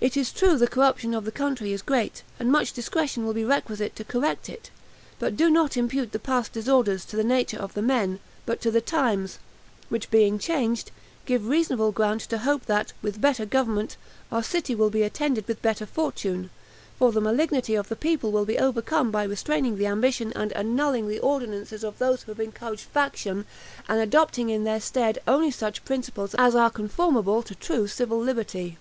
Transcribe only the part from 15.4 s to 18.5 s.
with better fortune; for the malignity of the people will